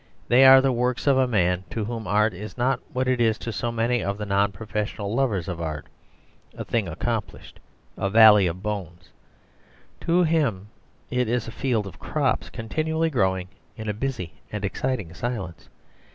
[0.29, 3.37] They are the works of a man to whom art is not what it is
[3.37, 5.85] to so many of the non professional lovers of art,
[6.57, 7.59] a thing accomplished,
[7.99, 9.09] a valley of bones:
[9.99, 10.69] to him
[11.11, 15.69] it is a field of crops continually growing in a busy and exciting silence.